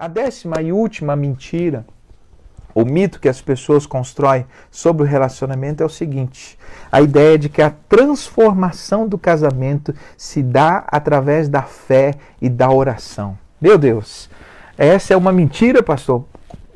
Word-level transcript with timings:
A 0.00 0.06
décima 0.06 0.62
e 0.62 0.72
última 0.72 1.16
mentira, 1.16 1.84
o 2.72 2.84
mito 2.84 3.18
que 3.18 3.28
as 3.28 3.42
pessoas 3.42 3.84
constroem 3.84 4.46
sobre 4.70 5.02
o 5.02 5.06
relacionamento 5.06 5.82
é 5.82 5.86
o 5.86 5.88
seguinte: 5.88 6.56
a 6.92 7.02
ideia 7.02 7.36
de 7.36 7.48
que 7.48 7.60
a 7.60 7.74
transformação 7.88 9.08
do 9.08 9.18
casamento 9.18 9.92
se 10.16 10.40
dá 10.40 10.84
através 10.86 11.48
da 11.48 11.62
fé 11.62 12.14
e 12.40 12.48
da 12.48 12.70
oração. 12.70 13.36
Meu 13.60 13.76
Deus, 13.76 14.30
essa 14.76 15.14
é 15.14 15.16
uma 15.16 15.32
mentira, 15.32 15.82
pastor. 15.82 16.24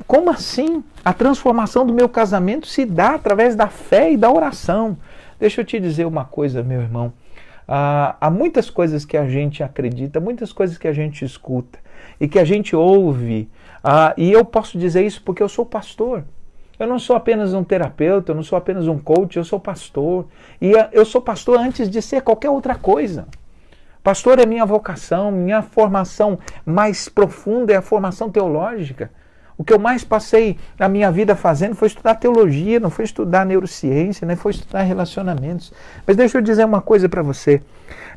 Como 0.05 0.29
assim? 0.29 0.83
A 1.05 1.13
transformação 1.13 1.85
do 1.85 1.93
meu 1.93 2.09
casamento 2.09 2.67
se 2.67 2.83
dá 2.83 3.15
através 3.15 3.55
da 3.55 3.67
fé 3.67 4.11
e 4.11 4.17
da 4.17 4.29
oração. 4.29 4.97
Deixa 5.39 5.61
eu 5.61 5.65
te 5.65 5.79
dizer 5.79 6.05
uma 6.05 6.25
coisa, 6.25 6.61
meu 6.61 6.81
irmão. 6.81 7.13
Ah, 7.67 8.15
há 8.19 8.29
muitas 8.29 8.69
coisas 8.69 9.05
que 9.05 9.17
a 9.17 9.27
gente 9.27 9.63
acredita, 9.63 10.19
muitas 10.19 10.51
coisas 10.51 10.77
que 10.77 10.87
a 10.87 10.93
gente 10.93 11.23
escuta 11.23 11.79
e 12.19 12.27
que 12.27 12.39
a 12.39 12.43
gente 12.43 12.75
ouve. 12.75 13.49
Ah, 13.83 14.13
e 14.17 14.31
eu 14.31 14.43
posso 14.43 14.77
dizer 14.77 15.05
isso 15.05 15.21
porque 15.23 15.41
eu 15.41 15.49
sou 15.49 15.65
pastor. 15.65 16.23
Eu 16.79 16.87
não 16.87 16.99
sou 16.99 17.15
apenas 17.15 17.53
um 17.53 17.63
terapeuta, 17.63 18.31
eu 18.31 18.35
não 18.35 18.43
sou 18.43 18.57
apenas 18.57 18.87
um 18.87 18.97
coach, 18.97 19.37
eu 19.37 19.43
sou 19.43 19.59
pastor. 19.59 20.27
E 20.59 20.75
ah, 20.77 20.89
eu 20.91 21.05
sou 21.05 21.21
pastor 21.21 21.59
antes 21.59 21.89
de 21.89 22.01
ser 22.01 22.21
qualquer 22.21 22.49
outra 22.49 22.75
coisa. 22.75 23.27
Pastor 24.03 24.37
é 24.37 24.45
minha 24.45 24.65
vocação, 24.65 25.31
minha 25.31 25.61
formação 25.61 26.37
mais 26.65 27.07
profunda 27.07 27.71
é 27.71 27.77
a 27.77 27.81
formação 27.81 28.29
teológica. 28.29 29.09
O 29.57 29.63
que 29.63 29.71
eu 29.71 29.79
mais 29.79 30.03
passei 30.03 30.57
na 30.79 30.89
minha 30.89 31.11
vida 31.11 31.35
fazendo 31.35 31.75
foi 31.75 31.87
estudar 31.87 32.15
teologia, 32.15 32.79
não 32.79 32.89
foi 32.89 33.05
estudar 33.05 33.45
neurociência, 33.45 34.25
nem 34.25 34.35
foi 34.35 34.51
estudar 34.51 34.81
relacionamentos. 34.81 35.71
Mas 36.05 36.15
deixa 36.15 36.37
eu 36.37 36.41
dizer 36.41 36.65
uma 36.65 36.81
coisa 36.81 37.07
para 37.07 37.21
você. 37.21 37.61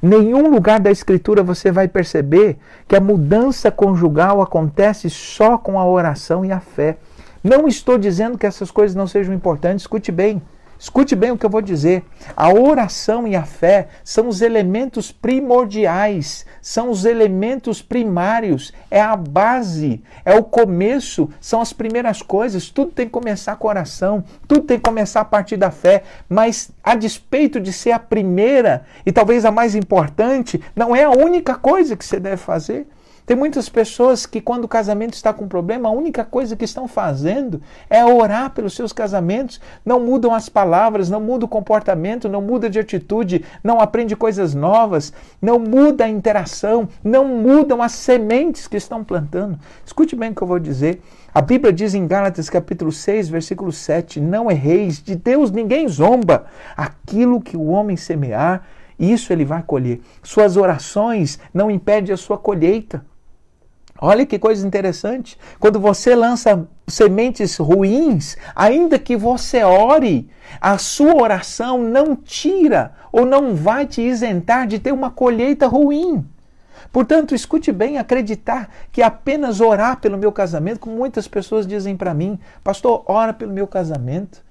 Nenhum 0.01 0.49
lugar 0.49 0.81
da 0.81 0.91
Escritura 0.91 1.43
você 1.43 1.71
vai 1.71 1.89
perceber 1.89 2.57
que 2.89 2.97
a 2.97 3.01
mudança 3.01 3.71
conjugal 3.71 4.41
acontece 4.41 5.11
só 5.11 5.59
com 5.59 5.79
a 5.79 5.87
oração 5.87 6.45
e 6.45 6.53
a 6.53 6.61
fé. 6.61 6.97
Não 7.45 7.69
estou 7.69 7.99
dizendo 7.99 8.39
que 8.39 8.47
essas 8.47 8.71
coisas 8.71 8.95
não 8.95 9.07
sejam 9.07 9.35
importantes, 9.35 9.83
escute 9.83 10.11
bem. 10.11 10.43
Escute 10.79 11.17
bem 11.17 11.31
o 11.31 11.39
que 11.39 11.47
eu 11.47 11.51
vou 11.51 11.63
dizer. 11.63 12.05
A 12.37 12.53
oração 12.53 13.27
e 13.27 13.35
a 13.35 13.45
fé 13.45 13.89
são 14.05 14.29
os 14.29 14.43
elementos 14.43 15.11
primordiais, 15.11 16.45
são 16.61 16.91
os 16.91 17.05
elementos 17.05 17.81
primários, 17.81 18.73
é 18.91 19.01
a 19.01 19.17
base, 19.17 20.03
é 20.25 20.35
o 20.35 20.45
começo, 20.45 21.31
são 21.41 21.61
as 21.61 21.73
primeiras 21.73 22.21
coisas. 22.21 22.69
Tudo 22.69 22.93
tem 22.93 23.07
que 23.07 23.13
começar 23.13 23.57
com 23.57 23.69
oração, 23.69 24.23
tudo 24.47 24.63
tem 24.63 24.77
que 24.77 24.85
começar 24.85 25.23
a 25.23 25.25
partir 25.25 25.57
da 25.57 25.71
fé, 25.71 26.03
mas 26.29 26.71
a 26.85 26.95
despeito 26.95 27.59
de 27.59 27.73
ser 27.73 27.93
a 27.93 27.99
primeira 27.99 28.85
e 29.05 29.13
talvez 29.13 29.45
a 29.45 29.51
mais 29.51 29.75
importante, 29.75 30.61
não 30.75 30.95
é 30.95 31.05
a 31.05 31.11
única 31.11 31.55
coisa 31.55 31.97
que 31.97 32.05
você 32.05 32.21
deve 32.21 32.37
fazer. 32.37 32.87
Tem 33.27 33.37
muitas 33.37 33.69
pessoas 33.69 34.25
que, 34.25 34.41
quando 34.41 34.67
o 34.67 34.69
casamento 34.69 35.15
está 35.15 35.33
com 35.33 35.49
problema, 35.49 35.89
a 35.89 35.93
única 35.93 36.25
coisa 36.25 36.55
que 36.55 36.65
estão 36.65 36.87
fazendo 36.87 37.61
é 37.91 38.05
orar 38.05 38.51
pelos 38.51 38.77
seus 38.77 38.93
casamentos. 38.93 39.61
Não 39.85 39.99
mudam 39.99 40.33
as 40.33 40.49
palavras, 40.49 41.11
não 41.11 41.21
muda 41.21 41.45
o 41.45 41.49
comportamento, 41.49 42.29
não 42.29 42.41
muda 42.41 42.71
de 42.71 42.79
atitude, 42.79 43.45
não 43.65 43.81
aprende 43.81 44.15
coisas 44.15 44.55
novas, 44.55 45.13
não 45.43 45.59
muda 45.59 46.05
a 46.05 46.09
interação, 46.09 46.89
não 47.03 47.27
mudam 47.27 47.83
as 47.83 47.93
sementes 47.93 48.69
que 48.69 48.77
estão 48.77 49.03
plantando. 49.03 49.59
Escute 49.85 50.15
bem 50.15 50.31
o 50.31 50.35
que 50.35 50.43
eu 50.43 50.47
vou 50.47 50.61
dizer. 50.61 51.03
A 51.35 51.43
Bíblia 51.43 51.73
diz 51.73 51.95
em 51.95 52.07
Gálatas 52.07 52.49
capítulo 52.49 52.93
6, 52.93 53.29
versículo 53.29 53.73
7: 53.73 54.21
Não 54.21 54.49
erreis, 54.49 55.03
de 55.03 55.17
Deus 55.17 55.51
ninguém 55.51 55.89
zomba. 55.89 56.47
Aquilo 56.77 57.41
que 57.41 57.57
o 57.57 57.67
homem 57.67 57.97
semear, 57.97 58.63
isso 58.97 59.33
ele 59.33 59.45
vai 59.45 59.65
colher. 59.65 60.01
Suas 60.23 60.57
orações 60.57 61.41
não 61.53 61.73
impedem 61.73 62.15
a 62.15 62.17
sua 62.17 62.39
colheita. 62.39 63.05
Olha 63.99 64.27
que 64.27 64.39
coisa 64.39 64.67
interessante. 64.67 65.39
Quando 65.59 65.81
você 65.81 66.15
lança 66.15 66.69
sementes 66.87 67.57
ruins, 67.57 68.37
ainda 68.55 68.99
que 68.99 69.17
você 69.17 69.63
ore, 69.63 70.29
a 70.61 70.79
sua 70.79 71.15
oração 71.15 71.79
não 71.79 72.15
tira 72.15 72.93
ou 73.11 73.25
não 73.25 73.55
vai 73.55 73.87
te 73.87 74.03
isentar 74.03 74.67
de 74.67 74.79
ter 74.79 74.93
uma 74.93 75.11
colheita 75.11 75.67
ruim. 75.67 76.25
Portanto, 76.93 77.35
escute 77.35 77.73
bem, 77.73 77.99
acreditar 77.99 78.71
que 78.93 79.03
apenas 79.03 79.61
orar 79.61 80.01
pelo 80.01 80.17
meu 80.17 80.31
casamento, 80.31 80.81
como 80.81 80.97
muitas 80.97 81.27
pessoas 81.27 81.67
dizem 81.67 81.97
para 81.97 82.15
mim, 82.15 82.39
pastor, 82.63 83.03
ora 83.07 83.33
pelo 83.33 83.53
meu 83.53 83.67
casamento 83.67 84.46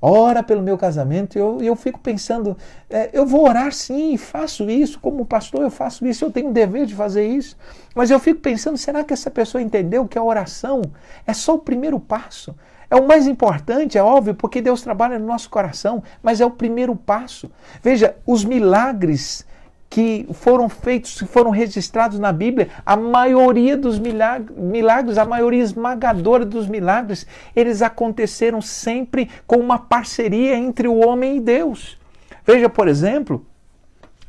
ora 0.00 0.42
pelo 0.42 0.62
meu 0.62 0.78
casamento. 0.78 1.36
E 1.36 1.40
eu, 1.40 1.58
eu 1.60 1.76
fico 1.76 1.98
pensando, 1.98 2.56
é, 2.88 3.10
eu 3.12 3.26
vou 3.26 3.48
orar 3.48 3.72
sim, 3.72 4.16
faço 4.16 4.68
isso, 4.70 5.00
como 5.00 5.24
pastor 5.24 5.62
eu 5.62 5.70
faço 5.70 6.06
isso, 6.06 6.24
eu 6.24 6.30
tenho 6.30 6.50
o 6.50 6.52
dever 6.52 6.86
de 6.86 6.94
fazer 6.94 7.26
isso. 7.26 7.56
Mas 7.94 8.10
eu 8.10 8.18
fico 8.18 8.40
pensando, 8.40 8.76
será 8.76 9.02
que 9.02 9.12
essa 9.12 9.30
pessoa 9.30 9.62
entendeu 9.62 10.06
que 10.06 10.18
a 10.18 10.22
oração 10.22 10.82
é 11.26 11.32
só 11.32 11.54
o 11.54 11.58
primeiro 11.58 11.98
passo? 11.98 12.54
É 12.90 12.96
o 12.96 13.06
mais 13.06 13.26
importante, 13.26 13.98
é 13.98 14.02
óbvio, 14.02 14.34
porque 14.34 14.62
Deus 14.62 14.80
trabalha 14.80 15.18
no 15.18 15.26
nosso 15.26 15.50
coração, 15.50 16.02
mas 16.22 16.40
é 16.40 16.46
o 16.46 16.50
primeiro 16.50 16.96
passo. 16.96 17.50
Veja, 17.82 18.16
os 18.26 18.44
milagres 18.44 19.46
que 19.90 20.28
foram 20.32 20.68
feitos, 20.68 21.18
que 21.18 21.26
foram 21.26 21.50
registrados 21.50 22.18
na 22.18 22.30
Bíblia, 22.32 22.68
a 22.84 22.96
maioria 22.96 23.76
dos 23.76 23.98
milagres, 23.98 25.16
a 25.16 25.24
maioria 25.24 25.62
esmagadora 25.62 26.44
dos 26.44 26.68
milagres, 26.68 27.26
eles 27.56 27.80
aconteceram 27.80 28.60
sempre 28.60 29.30
com 29.46 29.56
uma 29.56 29.78
parceria 29.78 30.56
entre 30.56 30.86
o 30.86 30.96
homem 30.96 31.38
e 31.38 31.40
Deus. 31.40 31.98
Veja, 32.44 32.68
por 32.68 32.86
exemplo, 32.86 33.46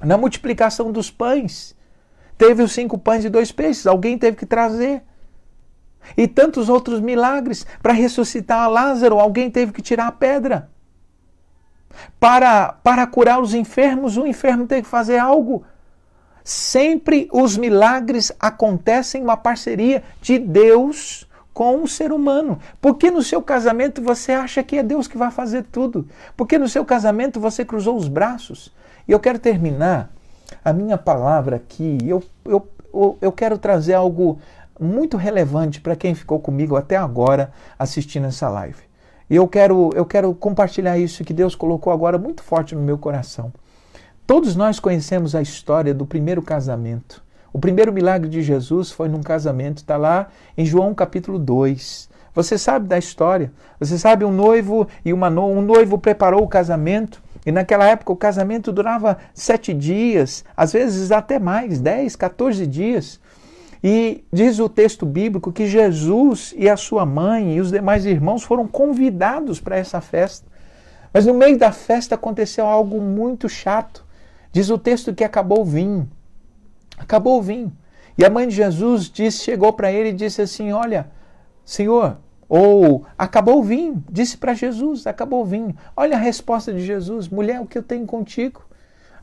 na 0.02 0.18
multiplicação 0.18 0.92
dos 0.92 1.12
pães. 1.12 1.75
Teve 2.38 2.64
os 2.64 2.72
cinco 2.72 2.98
pães 2.98 3.25
e 3.25 3.30
dois 3.30 3.52
peixes, 3.52 3.86
alguém 3.86 4.18
teve 4.18 4.38
que 4.38 4.46
trazer. 4.46 5.02
E 6.16 6.25
tantos 6.28 6.69
outros 6.69 7.02
milagres. 7.02 7.66
Para 7.84 7.92
ressuscitar 7.92 8.69
Lázaro, 8.69 9.19
alguém 9.19 9.52
teve 9.52 9.74
que 9.74 9.81
tirar 9.81 10.08
a 10.08 10.12
pedra. 10.12 10.69
Para, 12.19 12.73
para 12.83 13.05
curar 13.07 13.41
os 13.41 13.53
enfermos, 13.53 14.17
o 14.17 14.25
enfermo 14.25 14.67
tem 14.67 14.81
que 14.81 14.88
fazer 14.88 15.17
algo. 15.17 15.63
Sempre 16.44 17.29
os 17.31 17.57
milagres 17.57 18.31
acontecem 18.39 19.22
uma 19.22 19.38
parceria 19.38 20.03
de 20.22 20.39
Deus 20.39 21.27
com 21.53 21.83
o 21.83 21.88
ser 21.88 22.11
humano. 22.11 22.59
Porque 22.81 23.11
no 23.11 23.22
seu 23.22 23.41
casamento 23.41 24.01
você 24.01 24.31
acha 24.31 24.63
que 24.63 24.77
é 24.77 24.83
Deus 24.83 25.07
que 25.07 25.17
vai 25.17 25.29
fazer 25.29 25.63
tudo? 25.63 26.07
Porque 26.35 26.57
no 26.57 26.69
seu 26.69 26.85
casamento 26.85 27.39
você 27.39 27.66
cruzou 27.66 27.95
os 27.95 28.07
braços? 28.07 28.73
E 29.07 29.11
eu 29.11 29.19
quero 29.19 29.39
terminar 29.39 30.09
a 30.63 30.73
minha 30.73 30.97
palavra 30.97 31.57
aqui. 31.57 31.97
Eu, 32.06 32.23
eu, 32.45 32.67
eu 33.21 33.31
quero 33.31 33.57
trazer 33.57 33.94
algo 33.94 34.39
muito 34.79 35.17
relevante 35.17 35.81
para 35.81 35.95
quem 35.95 36.16
ficou 36.16 36.39
comigo 36.39 36.75
até 36.75 36.95
agora 36.95 37.51
assistindo 37.77 38.27
essa 38.27 38.50
live. 38.50 38.88
E 39.29 39.35
eu 39.35 39.47
quero, 39.47 39.91
eu 39.94 40.06
quero 40.06 40.34
compartilhar 40.34 40.97
isso 40.97 41.23
que 41.23 41.34
Deus 41.34 41.53
colocou 41.53 41.94
agora 41.94 42.17
muito 42.17 42.41
forte 42.41 42.73
no 42.73 42.81
meu 42.81 42.97
coração. 42.97 43.53
Todos 44.25 44.56
nós 44.56 44.79
conhecemos 44.79 45.35
a 45.35 45.41
história 45.41 45.94
do 45.94 46.06
primeiro 46.06 46.41
casamento. 46.41 47.23
O 47.51 47.59
primeiro 47.59 47.91
milagre 47.91 48.29
de 48.29 48.41
Jesus 48.41 48.91
foi 48.91 49.07
num 49.07 49.22
casamento, 49.22 49.78
está 49.78 49.97
lá 49.97 50.29
em 50.57 50.66
João 50.66 50.94
capítulo 50.94 51.38
2. 51.38 52.09
Você 52.34 52.57
sabe 52.57 52.88
da 52.88 52.97
história. 52.97 53.51
Você 53.79 53.97
sabe 53.97 54.23
um 54.23 54.31
noivo 54.31 54.88
e 55.03 55.12
uma 55.12 55.29
no... 55.29 55.47
um 55.47 55.62
noivo 55.62 55.97
preparou 55.97 56.44
o 56.44 56.47
casamento. 56.47 57.22
E 57.45 57.51
naquela 57.51 57.85
época 57.85 58.13
o 58.13 58.16
casamento 58.16 58.72
durava 58.72 59.18
sete 59.34 59.73
dias, 59.73 60.44
às 60.56 60.73
vezes 60.73 61.12
até 61.12 61.39
mais, 61.39 61.79
dez, 61.79 62.16
14 62.16 62.68
dias. 62.68 63.19
E 63.84 64.25
diz 64.31 64.59
o 64.59 64.67
texto 64.67 65.06
bíblico 65.06 65.51
que 65.51 65.66
Jesus 65.66 66.53
e 66.57 66.69
a 66.69 66.75
sua 66.75 67.06
mãe 67.06 67.56
e 67.56 67.62
os 67.62 67.72
demais 67.72 68.06
irmãos 68.06 68.44
foram 68.44 68.67
convidados 68.67 69.59
para 69.59 69.78
essa 69.78 70.01
festa. 70.01 70.47
Mas 71.13 71.25
no 71.25 71.34
meio 71.34 71.57
da 71.57 71.72
festa 71.72 72.16
aconteceu 72.16 72.66
algo 72.66 73.00
muito 73.01 73.47
chato. 73.47 74.06
Diz 74.51 74.69
o 74.69 74.77
texto 74.77 75.13
que 75.13 75.24
acabou 75.24 75.62
o 75.62 75.65
vinho. 75.65 76.09
Acabou 76.98 77.39
o 77.39 77.42
vinho. 77.42 77.71
E 78.18 78.25
a 78.25 78.30
mãe 78.30 78.48
de 78.48 78.56
Jesus 78.56 79.09
disse, 79.09 79.44
chegou 79.44 79.71
para 79.71 79.92
ele 79.92 80.09
e 80.09 80.13
disse 80.13 80.42
assim: 80.42 80.74
Olha, 80.74 81.09
Senhor, 81.63 82.18
ou 82.50 83.06
acabou 83.18 83.59
o 83.59 83.63
vinho. 83.63 84.04
Disse 84.12 84.38
para 84.38 84.54
Jesus: 84.54 85.07
Acabou 85.07 85.44
o 85.44 85.45
vinho. 85.45 85.75
Olha 85.95 86.18
a 86.18 86.19
resposta 86.19 86.74
de 86.74 86.86
Jesus: 86.86 87.30
Mulher, 87.30 87.62
o 87.62 87.65
que 87.65 87.77
eu 87.77 87.83
tenho 87.83 88.06
contigo? 88.06 88.65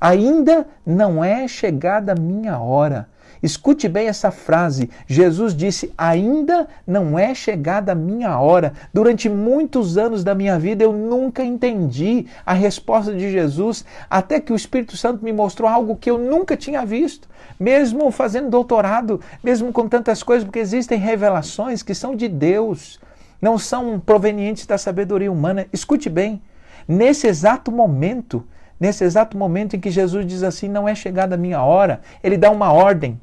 Ainda 0.01 0.67
não 0.85 1.25
é 1.25 1.47
chegada 1.49 2.13
a 2.13 2.21
minha 2.21 2.59
hora. 2.59 3.09
Escute 3.43 3.89
bem 3.89 4.09
essa 4.09 4.31
frase. 4.31 4.91
Jesus 5.07 5.55
disse: 5.55 5.93
Ainda 5.97 6.67
não 6.87 7.19
é 7.19 7.35
chegada 7.35 7.93
a 7.93 7.95
minha 7.95 8.39
hora. 8.39 8.73
Durante 8.93 9.29
muitos 9.29 9.99
anos 9.99 10.25
da 10.25 10.35
minha 10.35 10.59
vida 10.59 10.85
eu 10.85 10.93
nunca 10.93 11.45
entendi 11.45 12.27
a 12.45 12.53
resposta 12.53 13.13
de 13.13 13.31
Jesus, 13.31 13.85
até 14.11 14.41
que 14.41 14.53
o 14.53 14.57
Espírito 14.57 14.97
Santo 14.97 15.25
me 15.25 15.33
mostrou 15.33 15.69
algo 15.69 15.97
que 15.97 16.11
eu 16.11 16.19
nunca 16.19 16.57
tinha 16.57 16.85
visto. 16.85 17.29
Mesmo 17.59 18.11
fazendo 18.11 18.51
doutorado, 18.51 19.21
mesmo 19.43 19.73
com 19.73 19.89
tantas 19.89 20.23
coisas, 20.23 20.45
porque 20.45 20.59
existem 20.59 20.99
revelações 20.99 21.83
que 21.83 21.95
são 21.95 22.15
de 22.15 22.29
Deus, 22.29 23.01
não 23.41 23.59
são 23.59 24.01
provenientes 24.01 24.67
da 24.67 24.77
sabedoria 24.77 25.31
humana. 25.31 25.67
Escute 25.73 26.09
bem. 26.09 26.43
Nesse 26.89 27.27
exato 27.27 27.73
momento, 27.73 28.45
nesse 28.79 29.05
exato 29.05 29.37
momento 29.37 29.77
em 29.77 29.81
que 29.81 29.91
Jesus 29.91 30.27
diz 30.27 30.43
assim: 30.43 30.69
Não 30.69 30.89
é 30.89 30.95
chegada 30.95 31.35
a 31.35 31.39
minha 31.39 31.63
hora, 31.63 32.01
ele 32.23 32.37
dá 32.37 32.51
uma 32.51 32.73
ordem. 32.73 33.21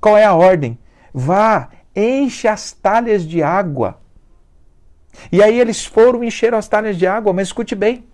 Qual 0.00 0.16
é 0.16 0.24
a 0.24 0.34
ordem? 0.34 0.78
Vá, 1.12 1.68
enche 1.94 2.46
as 2.46 2.72
talhas 2.72 3.26
de 3.26 3.42
água. 3.42 3.98
E 5.32 5.42
aí 5.42 5.58
eles 5.58 5.84
foram 5.84 6.22
encher 6.22 6.54
as 6.54 6.68
talhas 6.68 6.96
de 6.96 7.06
água, 7.06 7.32
mas 7.32 7.48
escute 7.48 7.74
bem, 7.74 8.04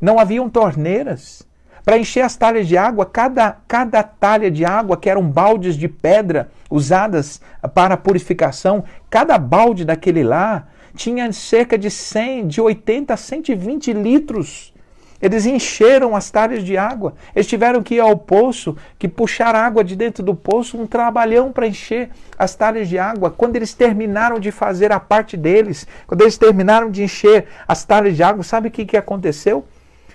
não 0.00 0.18
haviam 0.18 0.50
torneiras. 0.50 1.46
Para 1.84 1.96
encher 1.96 2.22
as 2.22 2.36
talhas 2.36 2.68
de 2.68 2.76
água, 2.76 3.06
cada, 3.06 3.56
cada 3.66 4.02
talha 4.02 4.50
de 4.50 4.64
água, 4.64 4.96
que 4.96 5.08
eram 5.08 5.22
baldes 5.22 5.74
de 5.74 5.88
pedra 5.88 6.50
usadas 6.70 7.40
para 7.72 7.96
purificação, 7.96 8.84
cada 9.08 9.38
balde 9.38 9.84
daquele 9.84 10.22
lá 10.22 10.66
tinha 10.94 11.32
cerca 11.32 11.78
de 11.78 11.90
100, 11.90 12.48
de 12.48 12.60
80 12.60 13.14
a 13.14 13.16
120 13.16 13.92
litros. 13.94 14.74
Eles 15.20 15.46
encheram 15.46 16.14
as 16.14 16.30
talhas 16.30 16.62
de 16.62 16.76
água. 16.76 17.14
Eles 17.34 17.46
tiveram 17.46 17.82
que 17.82 17.96
ir 17.96 18.00
ao 18.00 18.16
poço, 18.16 18.76
que 18.98 19.08
puxar 19.08 19.54
água 19.54 19.82
de 19.82 19.96
dentro 19.96 20.22
do 20.22 20.34
poço, 20.34 20.80
um 20.80 20.86
trabalhão 20.86 21.50
para 21.50 21.66
encher 21.66 22.10
as 22.38 22.54
talhas 22.54 22.88
de 22.88 22.98
água. 22.98 23.30
Quando 23.30 23.56
eles 23.56 23.74
terminaram 23.74 24.38
de 24.38 24.52
fazer 24.52 24.92
a 24.92 25.00
parte 25.00 25.36
deles, 25.36 25.86
quando 26.06 26.20
eles 26.20 26.38
terminaram 26.38 26.90
de 26.90 27.02
encher 27.02 27.46
as 27.66 27.84
talhas 27.84 28.16
de 28.16 28.22
água, 28.22 28.44
sabe 28.44 28.68
o 28.68 28.70
que, 28.70 28.86
que 28.86 28.96
aconteceu? 28.96 29.64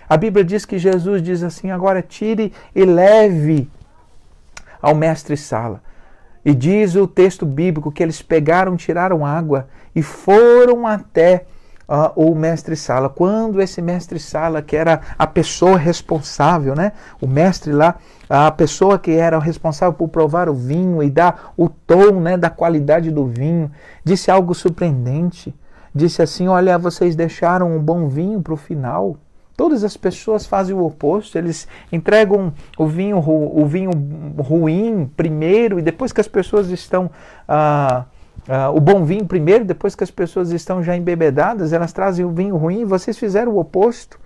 A 0.07 0.15
Bíblia 0.15 0.43
diz 0.43 0.65
que 0.65 0.77
Jesus 0.77 1.21
diz 1.21 1.43
assim: 1.43 1.69
agora 1.69 2.01
tire 2.01 2.53
e 2.73 2.85
leve 2.85 3.69
ao 4.81 4.95
mestre 4.95 5.35
Sala. 5.35 5.81
E 6.45 6.53
diz 6.53 6.95
o 6.95 7.07
texto 7.07 7.45
bíblico 7.45 7.91
que 7.91 8.03
eles 8.03 8.21
pegaram, 8.21 8.75
tiraram 8.75 9.25
água 9.25 9.67
e 9.95 10.01
foram 10.01 10.85
até 10.85 11.45
uh, 11.93 12.11
o 12.15 12.33
mestre 12.33 12.75
Sala. 12.75 13.07
Quando 13.07 13.61
esse 13.61 13.81
mestre 13.81 14.19
Sala, 14.19 14.61
que 14.61 14.75
era 14.75 15.01
a 15.17 15.27
pessoa 15.27 15.77
responsável, 15.77 16.75
né? 16.75 16.93
o 17.21 17.27
mestre 17.27 17.71
lá, 17.71 17.95
a 18.27 18.49
pessoa 18.51 18.97
que 18.97 19.11
era 19.11 19.37
responsável 19.37 19.93
por 19.93 20.07
provar 20.07 20.49
o 20.49 20.53
vinho 20.55 21.03
e 21.03 21.09
dar 21.09 21.53
o 21.55 21.69
tom 21.69 22.19
né, 22.19 22.35
da 22.35 22.49
qualidade 22.49 23.11
do 23.11 23.27
vinho, 23.27 23.71
disse 24.03 24.31
algo 24.31 24.55
surpreendente. 24.55 25.53
Disse 25.93 26.23
assim: 26.23 26.47
Olha, 26.47 26.77
vocês 26.79 27.15
deixaram 27.15 27.75
um 27.75 27.79
bom 27.79 28.07
vinho 28.07 28.41
para 28.41 28.53
o 28.53 28.57
final. 28.57 29.17
Todas 29.55 29.83
as 29.83 29.95
pessoas 29.95 30.47
fazem 30.47 30.75
o 30.75 30.83
oposto, 30.83 31.37
eles 31.37 31.67
entregam 31.91 32.51
o 32.75 32.87
vinho, 32.87 33.19
o 33.19 33.63
vinho 33.67 33.91
ruim 34.39 35.05
primeiro, 35.15 35.77
e 35.77 35.83
depois 35.83 36.11
que 36.11 36.19
as 36.19 36.27
pessoas 36.27 36.69
estão. 36.71 37.11
Ah, 37.47 38.05
ah, 38.47 38.69
o 38.71 38.79
bom 38.79 39.03
vinho 39.05 39.25
primeiro, 39.25 39.63
depois 39.63 39.95
que 39.95 40.03
as 40.03 40.11
pessoas 40.11 40.51
estão 40.51 40.83
já 40.83 40.95
embebedadas, 40.95 41.71
elas 41.71 41.93
trazem 41.93 42.25
o 42.25 42.31
vinho 42.31 42.57
ruim, 42.57 42.81
e 42.81 42.85
vocês 42.85 43.17
fizeram 43.17 43.53
o 43.53 43.59
oposto. 43.59 44.19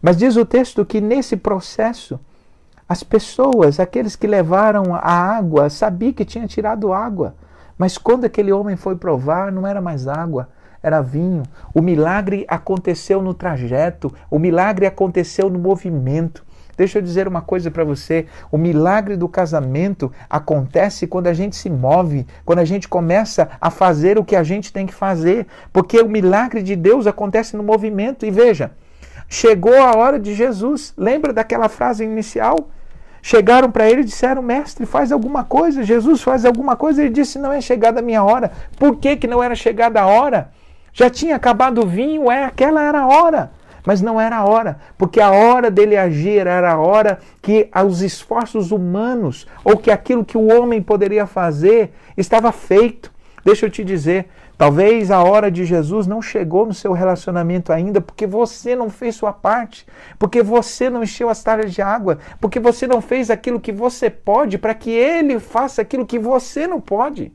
Mas 0.00 0.16
diz 0.16 0.36
o 0.36 0.44
texto 0.44 0.84
que 0.84 1.00
nesse 1.00 1.36
processo, 1.36 2.18
as 2.88 3.02
pessoas, 3.02 3.78
aqueles 3.78 4.16
que 4.16 4.26
levaram 4.26 4.94
a 4.94 5.10
água, 5.10 5.70
sabiam 5.70 6.12
que 6.12 6.24
tinha 6.24 6.46
tirado 6.46 6.92
água. 6.92 7.34
Mas 7.78 7.96
quando 7.96 8.24
aquele 8.24 8.52
homem 8.52 8.76
foi 8.76 8.96
provar, 8.96 9.52
não 9.52 9.66
era 9.66 9.80
mais 9.80 10.08
água, 10.08 10.48
era 10.82 11.00
vinho. 11.00 11.42
O 11.74 11.80
milagre 11.80 12.44
aconteceu 12.48 13.22
no 13.22 13.32
trajeto, 13.32 14.12
o 14.30 14.38
milagre 14.38 14.86
aconteceu 14.86 15.48
no 15.48 15.58
movimento. 15.58 16.44
Deixa 16.76 16.98
eu 16.98 17.02
dizer 17.02 17.28
uma 17.28 17.42
coisa 17.42 17.70
para 17.70 17.84
você: 17.84 18.26
o 18.50 18.58
milagre 18.58 19.16
do 19.16 19.28
casamento 19.28 20.10
acontece 20.28 21.06
quando 21.06 21.26
a 21.26 21.34
gente 21.34 21.56
se 21.56 21.68
move, 21.68 22.26
quando 22.44 22.60
a 22.60 22.64
gente 22.64 22.88
começa 22.88 23.50
a 23.60 23.70
fazer 23.70 24.18
o 24.18 24.24
que 24.24 24.36
a 24.36 24.42
gente 24.42 24.72
tem 24.72 24.86
que 24.86 24.94
fazer, 24.94 25.46
porque 25.72 26.00
o 26.00 26.08
milagre 26.08 26.62
de 26.62 26.74
Deus 26.74 27.06
acontece 27.06 27.56
no 27.56 27.62
movimento. 27.62 28.24
E 28.24 28.30
veja, 28.30 28.72
chegou 29.28 29.82
a 29.82 29.96
hora 29.96 30.18
de 30.18 30.34
Jesus. 30.34 30.94
Lembra 30.96 31.32
daquela 31.32 31.68
frase 31.68 32.04
inicial? 32.04 32.70
Chegaram 33.20 33.70
para 33.70 33.88
ele 33.88 34.00
e 34.00 34.04
disseram: 34.04 34.42
Mestre, 34.42 34.84
faz 34.86 35.12
alguma 35.12 35.44
coisa. 35.44 35.84
Jesus 35.84 36.22
faz 36.22 36.44
alguma 36.44 36.74
coisa. 36.74 37.02
Ele 37.02 37.10
disse: 37.10 37.38
Não 37.38 37.52
é 37.52 37.60
chegada 37.60 38.00
a 38.00 38.02
minha 38.02 38.24
hora. 38.24 38.50
Por 38.76 38.96
que, 38.96 39.16
que 39.16 39.28
não 39.28 39.42
era 39.42 39.54
chegada 39.54 40.00
a 40.00 40.06
hora? 40.06 40.50
Já 40.92 41.08
tinha 41.08 41.36
acabado 41.36 41.82
o 41.82 41.86
vinho, 41.86 42.30
é, 42.30 42.44
aquela 42.44 42.82
era 42.82 43.00
a 43.00 43.06
hora. 43.06 43.50
Mas 43.84 44.00
não 44.00 44.20
era 44.20 44.36
a 44.36 44.44
hora, 44.44 44.78
porque 44.96 45.20
a 45.20 45.30
hora 45.30 45.70
dele 45.70 45.96
agir 45.96 46.46
era 46.46 46.72
a 46.72 46.78
hora 46.78 47.18
que 47.40 47.68
os 47.86 48.00
esforços 48.00 48.70
humanos, 48.70 49.46
ou 49.64 49.76
que 49.76 49.90
aquilo 49.90 50.24
que 50.24 50.38
o 50.38 50.46
homem 50.46 50.80
poderia 50.80 51.26
fazer, 51.26 51.92
estava 52.16 52.52
feito. 52.52 53.10
Deixa 53.44 53.66
eu 53.66 53.70
te 53.70 53.82
dizer, 53.82 54.28
talvez 54.56 55.10
a 55.10 55.20
hora 55.20 55.50
de 55.50 55.64
Jesus 55.64 56.06
não 56.06 56.22
chegou 56.22 56.64
no 56.64 56.72
seu 56.72 56.92
relacionamento 56.92 57.72
ainda, 57.72 58.00
porque 58.00 58.24
você 58.24 58.76
não 58.76 58.88
fez 58.88 59.16
sua 59.16 59.32
parte, 59.32 59.84
porque 60.16 60.42
você 60.44 60.88
não 60.88 61.02
encheu 61.02 61.28
as 61.28 61.42
talhas 61.42 61.72
de 61.72 61.82
água, 61.82 62.18
porque 62.40 62.60
você 62.60 62.86
não 62.86 63.00
fez 63.00 63.30
aquilo 63.30 63.58
que 63.58 63.72
você 63.72 64.08
pode 64.08 64.58
para 64.58 64.74
que 64.74 64.90
ele 64.90 65.40
faça 65.40 65.82
aquilo 65.82 66.06
que 66.06 66.20
você 66.20 66.68
não 66.68 66.80
pode. 66.80 67.32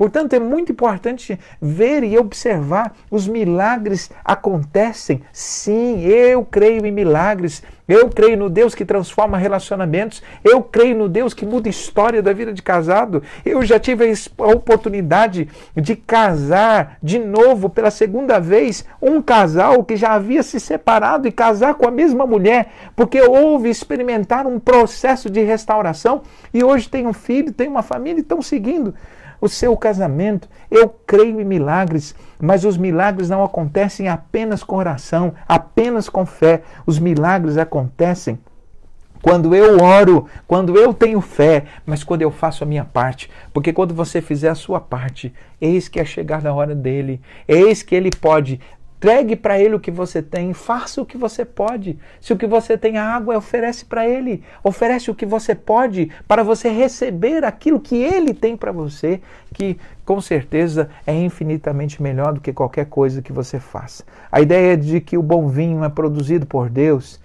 Portanto, 0.00 0.32
é 0.32 0.40
muito 0.40 0.72
importante 0.72 1.38
ver 1.60 2.02
e 2.02 2.16
observar 2.16 2.94
os 3.10 3.28
milagres 3.28 4.10
acontecem. 4.24 5.20
Sim, 5.30 6.00
eu 6.00 6.42
creio 6.42 6.86
em 6.86 6.90
milagres. 6.90 7.62
Eu 7.90 8.08
creio 8.08 8.36
no 8.36 8.48
Deus 8.48 8.72
que 8.72 8.84
transforma 8.84 9.36
relacionamentos. 9.36 10.22
Eu 10.44 10.62
creio 10.62 10.96
no 10.96 11.08
Deus 11.08 11.34
que 11.34 11.44
muda 11.44 11.68
a 11.68 11.70
história 11.70 12.22
da 12.22 12.32
vida 12.32 12.52
de 12.52 12.62
casado. 12.62 13.20
Eu 13.44 13.64
já 13.64 13.80
tive 13.80 14.04
a 14.38 14.46
oportunidade 14.46 15.48
de 15.74 15.96
casar 15.96 16.98
de 17.02 17.18
novo 17.18 17.68
pela 17.68 17.90
segunda 17.90 18.38
vez 18.38 18.84
um 19.02 19.20
casal 19.20 19.82
que 19.82 19.96
já 19.96 20.12
havia 20.12 20.44
se 20.44 20.60
separado 20.60 21.26
e 21.26 21.32
casar 21.32 21.74
com 21.74 21.88
a 21.88 21.90
mesma 21.90 22.24
mulher, 22.24 22.70
porque 22.94 23.20
houve 23.20 23.68
experimentar 23.68 24.46
um 24.46 24.60
processo 24.60 25.28
de 25.28 25.40
restauração 25.42 26.22
e 26.54 26.62
hoje 26.62 26.88
tem 26.88 27.08
um 27.08 27.12
filho, 27.12 27.52
tem 27.52 27.66
uma 27.66 27.82
família 27.82 28.20
e 28.20 28.22
estão 28.22 28.40
seguindo 28.40 28.94
o 29.40 29.48
seu 29.48 29.76
casamento. 29.76 30.48
Eu 30.70 30.88
creio 31.06 31.40
em 31.40 31.44
milagres, 31.44 32.14
mas 32.38 32.64
os 32.64 32.76
milagres 32.76 33.30
não 33.30 33.42
acontecem 33.42 34.08
apenas 34.08 34.62
com 34.62 34.76
oração, 34.76 35.32
apenas 35.48 36.08
com 36.08 36.26
fé. 36.26 36.62
Os 36.86 36.98
milagres 36.98 37.56
acontecem 37.56 37.79
quando 39.22 39.54
eu 39.54 39.82
oro, 39.82 40.26
quando 40.46 40.78
eu 40.78 40.94
tenho 40.94 41.20
fé, 41.20 41.64
mas 41.84 42.02
quando 42.02 42.22
eu 42.22 42.30
faço 42.30 42.64
a 42.64 42.66
minha 42.66 42.84
parte. 42.84 43.30
Porque 43.52 43.72
quando 43.72 43.94
você 43.94 44.22
fizer 44.22 44.48
a 44.48 44.54
sua 44.54 44.80
parte, 44.80 45.32
eis 45.60 45.88
que 45.88 46.00
é 46.00 46.04
chegar 46.04 46.46
a 46.46 46.54
hora 46.54 46.74
dele, 46.74 47.20
eis 47.46 47.82
que 47.82 47.94
ele 47.94 48.10
pode 48.10 48.58
Entregue 49.00 49.34
para 49.34 49.58
ele 49.58 49.74
o 49.74 49.80
que 49.80 49.90
você 49.90 50.20
tem, 50.20 50.52
faça 50.52 51.00
o 51.00 51.06
que 51.06 51.16
você 51.16 51.42
pode. 51.42 51.98
Se 52.20 52.34
o 52.34 52.36
que 52.36 52.46
você 52.46 52.76
tem 52.76 52.98
é 52.98 53.00
água, 53.00 53.34
oferece 53.34 53.82
para 53.82 54.06
ele. 54.06 54.44
Oferece 54.62 55.10
o 55.10 55.14
que 55.14 55.24
você 55.24 55.54
pode 55.54 56.10
para 56.28 56.42
você 56.42 56.68
receber 56.68 57.42
aquilo 57.42 57.80
que 57.80 57.96
ele 57.96 58.34
tem 58.34 58.58
para 58.58 58.70
você, 58.72 59.22
que 59.54 59.78
com 60.04 60.20
certeza 60.20 60.90
é 61.06 61.14
infinitamente 61.14 62.02
melhor 62.02 62.34
do 62.34 62.42
que 62.42 62.52
qualquer 62.52 62.84
coisa 62.90 63.22
que 63.22 63.32
você 63.32 63.58
faça. 63.58 64.04
A 64.30 64.42
ideia 64.42 64.76
de 64.76 65.00
que 65.00 65.16
o 65.16 65.22
bom 65.22 65.48
vinho 65.48 65.82
é 65.82 65.88
produzido 65.88 66.44
por 66.44 66.68
Deus, 66.68 67.18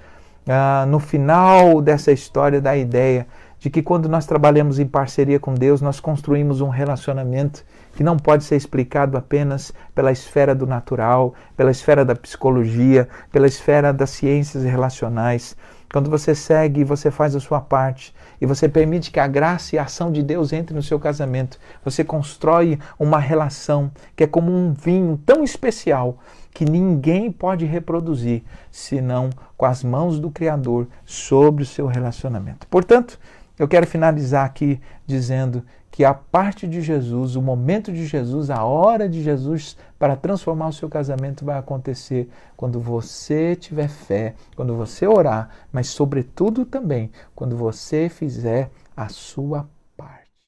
ah, 0.48 0.86
no 0.88 1.00
final 1.00 1.82
dessa 1.82 2.12
história, 2.12 2.62
da 2.62 2.76
ideia 2.78 3.28
de 3.60 3.70
que 3.70 3.82
quando 3.82 4.08
nós 4.08 4.28
trabalhamos 4.28 4.78
em 4.78 4.86
parceria 4.86 5.40
com 5.40 5.54
Deus, 5.54 5.82
nós 5.82 6.00
construímos 6.00 6.62
um 6.62 6.70
relacionamento 6.70 7.66
que 7.96 8.04
não 8.04 8.16
pode 8.16 8.44
ser 8.44 8.56
explicado 8.56 9.18
apenas 9.18 9.74
pela 9.96 10.12
esfera 10.12 10.54
do 10.54 10.68
natural, 10.68 11.34
pela 11.58 11.72
esfera 11.72 12.06
da 12.06 12.16
psicologia, 12.16 13.08
pela 13.32 13.48
esfera 13.48 13.92
das 13.92 14.12
ciências 14.12 14.64
relacionais. 14.64 15.56
Quando 15.92 16.10
você 16.10 16.36
segue 16.36 16.82
e 16.82 16.84
você 16.84 17.10
faz 17.10 17.36
a 17.36 17.40
sua 17.40 17.62
parte 17.62 18.14
e 18.40 18.46
você 18.46 18.68
permite 18.68 19.12
que 19.12 19.20
a 19.20 19.28
graça 19.28 19.76
e 19.76 19.80
a 19.80 19.84
ação 19.84 20.12
de 20.12 20.22
Deus 20.22 20.52
entre 20.52 20.76
no 20.76 20.84
seu 20.84 21.00
casamento, 21.00 21.60
você 21.84 22.04
constrói 22.04 22.80
uma 23.00 23.20
relação 23.20 23.92
que 24.16 24.24
é 24.24 24.28
como 24.28 24.52
um 24.52 24.74
vinho 24.74 25.20
tão 25.26 25.44
especial 25.44 26.18
que 26.54 26.66
ninguém 26.66 27.32
pode 27.32 27.66
reproduzir 27.66 28.44
senão 28.72 29.30
com 29.58 29.66
as 29.66 29.84
mãos 29.84 30.20
do 30.20 30.32
Criador 30.32 30.88
sobre 31.06 31.64
o 31.64 31.66
seu 31.66 31.86
relacionamento. 31.86 32.66
Portanto, 32.68 33.20
eu 33.58 33.68
quero 33.68 33.88
finalizar 33.88 34.46
aqui 34.46 34.80
dizendo 35.06 35.64
que 35.90 36.04
a 36.04 36.14
parte 36.14 36.68
de 36.68 36.82
Jesus, 36.82 37.38
o 37.38 37.42
momento 37.42 37.92
de 37.92 38.06
Jesus, 38.06 38.50
a 38.50 38.66
hora 38.66 39.08
de 39.08 39.24
Jesus 39.24 39.78
para 39.98 40.18
transformar 40.18 40.68
o 40.68 40.74
seu 40.74 40.90
casamento 40.90 41.46
vai 41.46 41.58
acontecer 41.58 42.30
quando 42.58 42.82
você 42.82 43.56
tiver 43.56 43.88
fé, 43.88 44.36
quando 44.58 44.76
você 44.76 45.08
orar, 45.08 45.50
mas 45.72 45.88
sobretudo 45.88 46.66
também 46.66 47.10
quando 47.34 47.56
você 47.56 48.10
fizer 48.10 48.70
a 48.96 49.08
sua 49.08 49.70